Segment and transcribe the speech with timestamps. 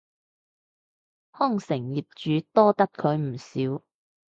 [1.39, 3.83] 康城業主多得佢唔少